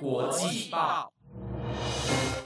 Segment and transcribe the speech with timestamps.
[0.00, 1.12] 国际报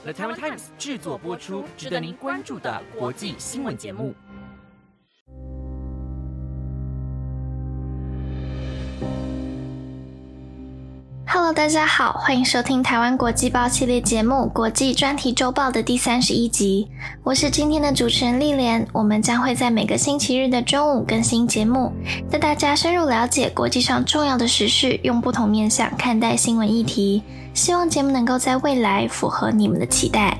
[0.03, 4.13] ，The t i m e Times 制作播出，值得您关注的国际新闻节目。
[11.53, 16.87] 大家好，欢迎收听台湾国际报系列节目《国际专题周报》的第三十一集。
[17.23, 21.91] 我是今天的主持人丽莲，我们将会在每个星期日的中午更新节目，
[22.29, 27.23] 带大家深入了解国际上重要的时事，用不同面向看待新闻议题。
[27.55, 30.37] 希望节目能够在未来符合你们的期待。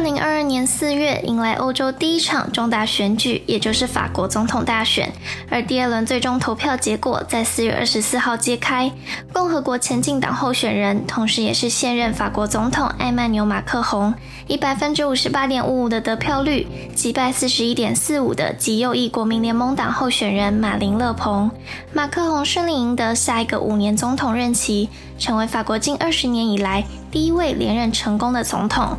[0.00, 5.12] 二零二二年四月，迎来欧洲第一场重大选举，也就是法国总统大选。
[5.50, 8.90] 而第二轮最终投票结果在四月二十四号揭开，
[9.30, 14.14] 共和国前进党候选人，同时也是现任法国总统埃曼纽马克宏，
[14.46, 21.50] 以百分之五十八点五五的得票率击败四十一点四五的极右翼国民联盟党候选人马林勒庞。
[21.92, 24.88] 马克宏顺利赢得下一个五年总统任期，
[25.20, 26.82] 成为法国近二十年以来。
[27.12, 28.96] 第一位连任成功的总统，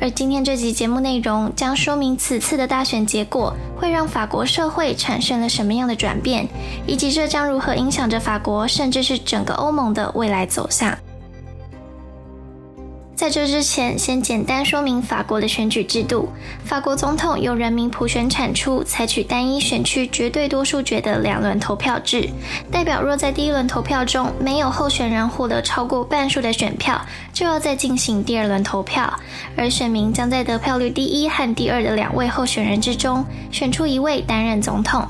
[0.00, 6.46] 而今天这集节目内容将说明此次的大选结果会让法国社会产生了什么样的转变，
[6.86, 10.96] 以及这将如何影响着法国，甚至是整个欧盟的未来走向。
[13.22, 16.28] 在这之前，先简单说明法国的选举制度。
[16.64, 22.28] 法国总统由人民普选产出，采取单一选区绝对多数决的两轮投票制。
[22.68, 27.00] 代表若在第一轮投票中没有候选人获得超过半数的选票，
[27.32, 29.08] 就要再进行第二轮投票。
[29.56, 35.06] 而选民将在得票率第一和第二的两位候选人之中选出一位担任总统。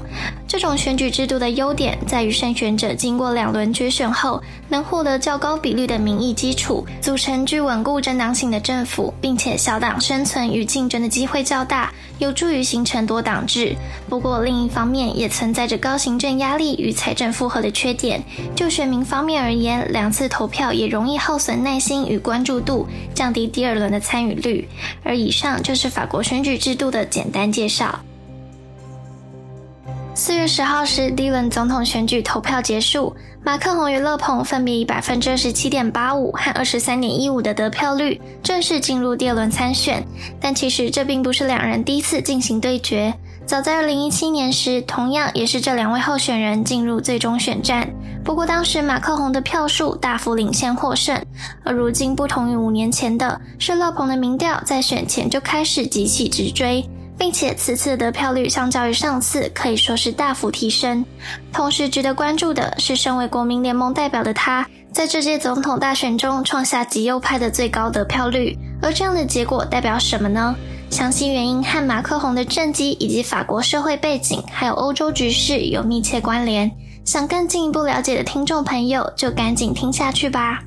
[0.47, 13.75] 这种选举制度的优点在于，胜选者经过两轮决选后，能获得较高比率的民意基础，组成具稳固政党性的政府，并且小党生存与竞争的机会较大，有助于形成多党制。
[14.09, 18.21] 不过，另一方面也存在着高行政压力与财政负荷的缺点。
[18.57, 24.69] 就选民方面而言，两次投票也容易耗损耐心与关注度，降低第二轮的参与率。
[25.05, 28.01] 而以上就是法国选举制度的简单介绍。
[30.15, 40.07] 四月十号时，第一轮总统选举投票结束，马克宏与勒庞分别以百分之二十七点八五和二十三点一五的得票率正式进入第二轮参选。
[40.39, 43.15] 但其实这并不是两人第一次进行对决，
[43.47, 47.89] 早在二零一七年时，同样也是这两位候选人进入最终选战。
[48.23, 51.19] 不过当时马克宏的票数大幅领先获胜，
[51.65, 56.87] 而如今不同于五年前的是，勒庞的民调在选前就开始急起直追。
[57.23, 61.07] 并且此次得票率相较于上次可以说是大幅提升。
[61.53, 68.59] 同时值得关注的是，身为国民联盟代表的他，在这届总统大选中创下极右派的最高得票率。
[68.83, 70.53] 而这样的结果代表什么呢？
[70.91, 76.69] 详细原因和马克宏的政绩以及法国社会背景，还有欧洲局势有密切关联。
[77.05, 80.65] 想更进一步了解的听众朋友，就赶紧听下去吧。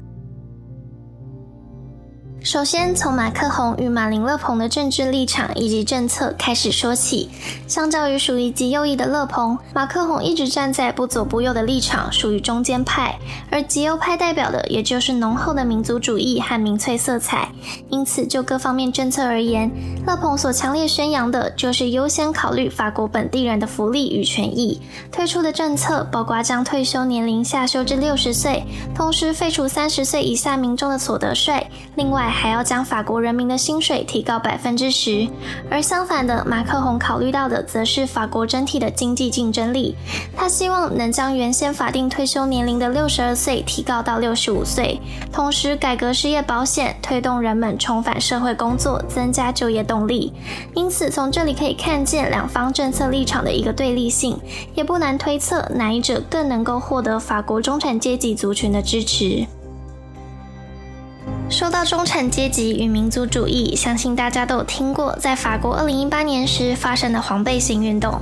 [2.46, 7.28] 首先，从马克宏与马林勒庞的政治立场以及政策开始说起。
[7.68, 13.18] 相较于属于极右翼的勒庞，马克宏一直站在不左不右的立场，属于中间派。
[13.50, 17.50] 而极右派代表的，也就是浓厚的民族主义和民粹色彩。
[17.90, 19.72] 因此，就各方面政策而言，
[20.06, 24.80] 勒庞所强烈宣扬的就是优先考虑法国本地人的福利与权益。
[25.12, 28.64] 推出的政策包括将退休年龄下修至六十岁，
[28.94, 31.66] 同时废除三十岁以下民众的所得税。
[31.96, 35.28] 另外，还要将法国人民的薪水提高百分之十，
[35.72, 39.96] 而相反的，马克宏考虑到的则是法国整体的经济竞争力。
[40.36, 45.00] 他希望能将原先法定退休年龄的六十二岁提高到六十五岁，
[45.32, 50.34] 同时改革失业保险，推动人们重返社会工作，增加就业动力。
[50.76, 54.38] 因此，从这里可以看见两方政策立场的一个对立性，
[54.76, 59.48] 也不难推测哪一者更能够获得法国中产阶级族群的支持。
[61.56, 68.20] 说到中产阶级与民族主义，相信大家都有听过，在法国二零一八年时发生的黄背心运动。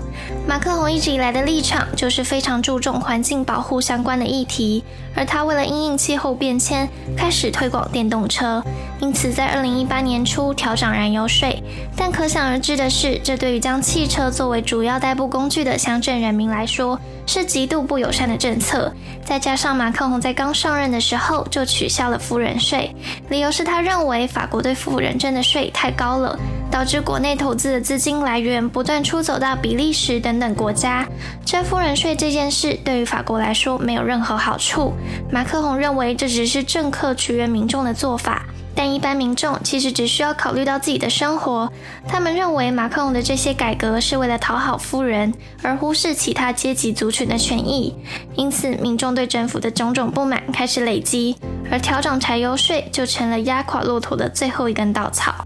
[0.48, 4.84] 马克宏一直以来的立场就是非常注重环境保护相关的议题，
[5.16, 6.88] 而他为了因应气候变迁，
[7.18, 8.64] 开始推广电动车，
[9.00, 11.64] 因此在二零一八年初调涨燃油税。
[11.98, 18.94] 但可想而知的是，这对于将汽车作为主要代步工具的乡镇人民来说，是极度不友善的政策。
[19.26, 22.94] 再加上马克宏在刚上任的时候就取消了富人税。
[23.30, 26.38] 理由是他认为法国对富人征的税太高了，
[26.70, 31.08] 导致国内投资的资金来源不断出走到比利时等等国家。
[31.46, 34.94] 征富人税这件事对于法国来说没有任何好处。
[35.32, 38.46] 马克宏认为这只是政客取悦民众的做法。
[38.76, 41.72] 但一般民众其实只需要考虑到自己的生活。
[42.08, 47.96] 他们认为马克龙的这些改革是为了讨好富人，而忽视其他阶级族群的权益。
[48.36, 51.36] 因此，民众对政府的种种不满开始累积，
[51.72, 55.46] 而调整柴油税就成了压垮骆驼的最后一根稻草。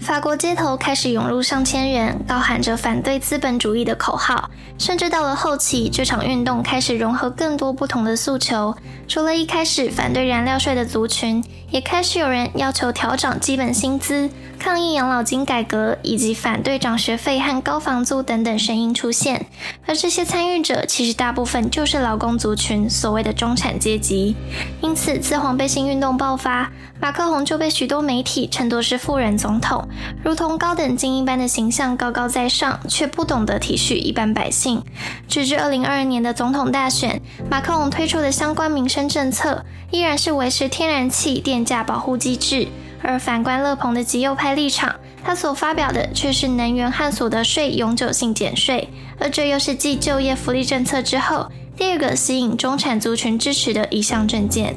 [0.00, 4.50] 法国街头开始涌入上千人，高喊着反对资本主义的口号。
[4.78, 8.74] 甚至到了后期，这场运动开始融合更多不同的诉求。
[9.06, 14.28] 除了一开始反对燃料税的族群，也开始有人要求调涨基本薪资、
[14.58, 19.46] 抗议养老金改革，以及反对涨学费和高房租等等声音出现。
[19.86, 24.34] 而这些参与者其实大部分就是劳工族群，所谓的中产阶级。
[24.80, 26.70] 因此，自黄背心运动爆发，
[27.00, 29.86] 马克宏就被许多媒体称作是富人总统，
[30.24, 34.82] 如同高等精英般的形象高高在上，却不懂得体恤一般百姓。
[35.28, 42.66] 直至二零二二年的总统大选，马克龙推出的相关民生政策依然是维持天然气电价保护机制，
[43.02, 54.74] 而反观勒鹏的极右派立场，他所发表的却是能源和所得税永久性减税，而这又是继就业福利政策之后第二个吸引中产族群支持的一项政见。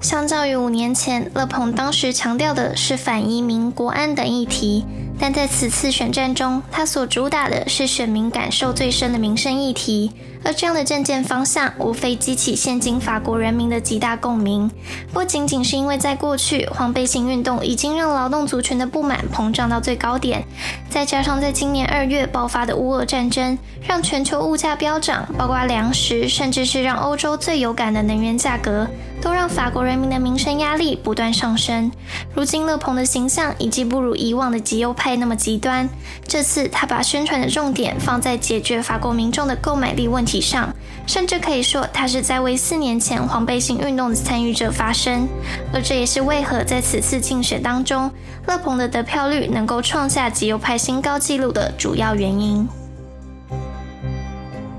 [0.00, 4.84] 相较于五年前，勒鹏当时强调的是反移民、国安等议题。
[5.18, 10.10] 但在此次选战中，他所主打的是选民感受最深的民生议题，
[10.44, 14.68] 而这样的政见方向，无非激起现今法国人民的极大共鸣。
[15.12, 20.42] 不仅仅是因为在过去黄背心运动已经让劳动族群的不满膨胀到最高点，
[20.90, 23.56] 再加上在今年二月爆发的乌俄战争，
[23.86, 28.88] 让全球物价飙涨，包括粮食，甚至是让欧洲最有感的能源价格，
[29.22, 31.90] 都让法国人民的民生压力不断上升。
[32.34, 35.12] 如今勒鹏的形象已经不如以往的极右派。
[35.22, 35.88] 那么极端，
[36.26, 40.74] 这次他把宣传的重点放在解决法国民众的购买力问题上，
[41.06, 45.28] 甚至可以说他是在为四年前黄背心运动的参与者发声，
[45.72, 48.10] 而这也是为何在此次竞选当中，
[48.46, 52.66] 勒鹏的得票率能够创下极右派新高纪录的主要原因。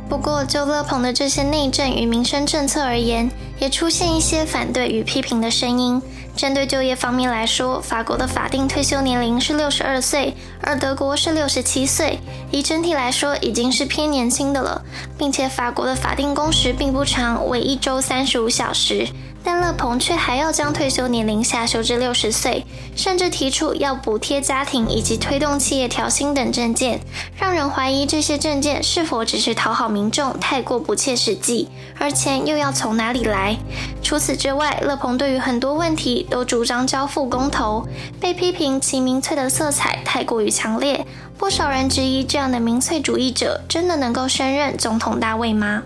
[0.10, 3.32] 不过，就勒鹏的这些内政与民生政策而言，
[3.64, 6.02] 也出现一些反对与批评的声音。
[6.36, 12.20] 针对就业方面来说，法国的法定退休年龄是六十二岁，而德国是六十七岁，
[12.52, 14.84] 以整体来说已经是偏年轻的了，
[15.18, 19.08] 并且法国的法定工时并不长，为一周三十五小时。
[19.44, 27.00] 但勒鹏却还要将退休年龄下修至六十岁，甚至提出要补贴家庭以及推动企业调薪等政见，
[27.38, 31.68] 让人怀疑这些政见是否只是讨好民众，太过不切实际，
[32.00, 33.58] 而钱又要从哪里来？
[34.02, 37.86] 除此之外，勒鹏对于很多问题都主张交付公投，
[38.20, 41.06] 被批评其民粹的色彩太过于强烈，
[41.38, 45.84] 不少人质疑这样的民粹主义者真的能够升任总统大位吗？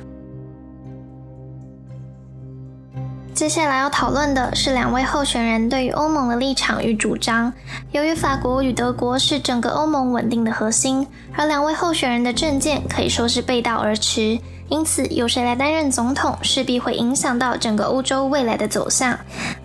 [3.38, 7.54] 接下来要讨论的是两位候选人对于欧盟的立场与主张。
[7.92, 11.06] 由于法国与德国是整个欧盟稳定的核心，
[11.36, 14.39] 而两位候选人的政见可以说是背道而驰，
[14.69, 19.16] 因此由谁来担任总统，势必会影响到整个欧洲未来的走向。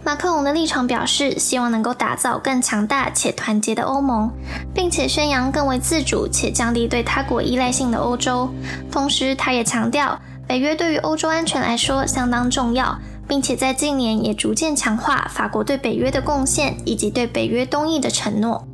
[0.05, 4.31] 马克龙的立场表示，希望能够打造更强大且团结的欧盟，
[4.75, 8.51] 并且宣扬更为自主且降低对他国依赖性的欧洲。
[8.91, 12.99] 同时，他也强调，北约对于欧洲安全来说相当重要。
[13.27, 18.67] 并且在近年也逐渐强化法国对北约的贡献，以及对北约东翼的承诺。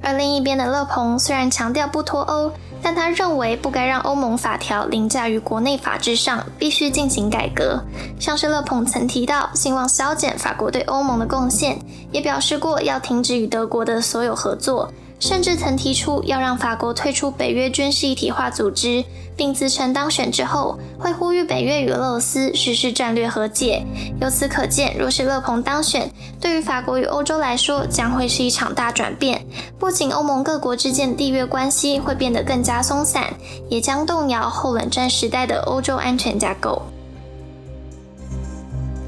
[0.00, 2.50] 而另一边的勒鹏虽然强调不脱欧，
[2.80, 7.84] 但他认为不该让欧盟法条凌驾于国内法制上，必须进行改革。
[8.18, 11.78] 像是勒鹏曾提到希望削减法国对欧盟的贡献，
[12.10, 14.90] 也表示过要停止与德国的所有合作。
[15.20, 19.04] 甚至曾提出要让法国退出北约军事一体化组织，
[19.36, 23.84] 并自称当选之后会呼吁北约与俄罗斯实施战略和解。
[24.20, 26.10] 由此可见，若是勒鹏当选，
[26.40, 29.44] 对于法国与欧洲来说将会是一场大转变。
[29.78, 33.34] 不仅欧盟各国之间的缔约关系会变得更加松散，
[33.68, 36.82] 也将动摇后冷战时代的欧洲安全架构。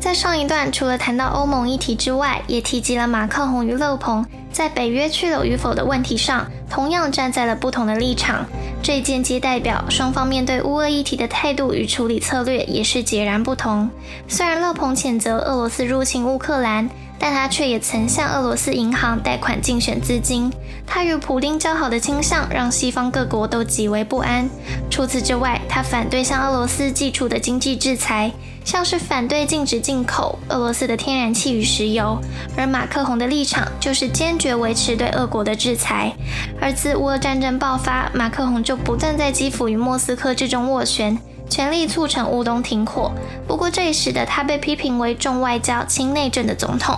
[0.00, 4.26] 在上一段，除了谈到欧盟议题之外，也提及了马克宏与勒鹏。
[4.52, 8.46] 在北约去留与否的问题上，同样站在了不同的立场。
[8.82, 13.90] 这间接代表双方面对乌俄议题的态度与处理策略也是截然不同。
[14.26, 16.88] 虽然勒鹏谴责俄罗斯入侵乌克兰。
[17.22, 20.50] 但他却也曾向俄罗斯银行贷款竞选资金。
[20.92, 24.50] 他与普丁交好的倾向让西方各国都极为不安。
[24.90, 28.30] 除此之外，他反对向俄罗斯寄出的经济制裁，
[28.64, 32.20] 像是反对禁止进口俄罗斯的天然气与石油。
[32.56, 36.12] 而马克宏的立场就是坚决维持对俄国的制裁。
[36.60, 41.16] 而自乌俄战争爆发，马克宏就不断在基辅与莫斯科之中斡旋。
[41.48, 43.12] 全力促成乌东停火。
[43.46, 46.96] 不过，这也使得他被批评为重外交轻内政的总统。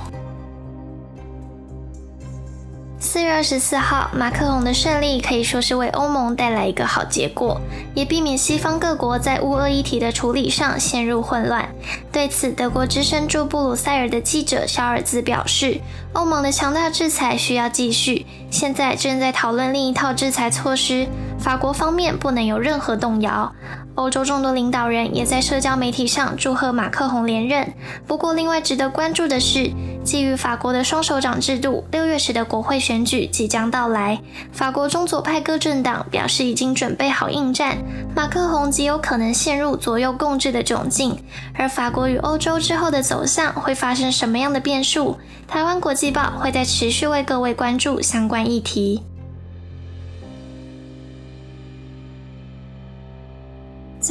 [3.13, 7.61] 四月二十四号，马克龙的胜利可以说是为欧盟带来一个好结果，
[7.95, 11.69] 也避免西方各国在乌俄议题的处理上陷入混乱。
[12.11, 15.79] 对此，德国之声驻布鲁塞尔的记者肖尔兹表示
[16.15, 21.07] ：“欧盟的强大制裁需要继续，现在正在讨论另一套制裁措施，
[21.39, 23.53] 法国方面不能有任何动摇。”
[23.95, 27.75] 欧洲众多领导人也在社交媒体上祝贺马克宏连任。
[28.07, 29.71] 不过，另外值得关注的是，
[30.05, 34.21] 基于法国的双手掌制度，六月时的国会选举即将到来。
[34.53, 37.79] 法国中左派各政党表示已经准备好应战，
[38.15, 41.17] 马克宏极有可能陷入左右共治的窘境。
[41.55, 45.17] 而法国与欧洲之后的走向会发生什么样的变数？
[45.47, 49.03] 台湾国际报会在持续为各位关注相关议题。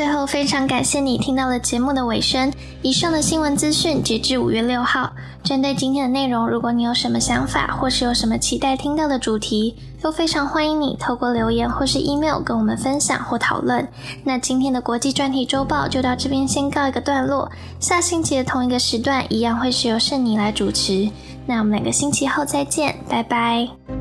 [0.02, 2.52] 最后，非常感谢你听到了节目的尾声。
[2.82, 5.12] 以上的新闻资讯截至五月六号。
[5.44, 13.88] 针对今天的内容，如果你有什么想法，或是有什么期待听到的主题，都非常欢迎你透过留言或是 email 跟我们分享或讨论。
[14.24, 17.48] 那今天的国际专题周报就到这边先告一个段落。
[17.80, 21.08] 下星期的同一个时段，一样会是由圣尼来主持。
[21.46, 24.01] 那我们两个星期后再见，拜拜。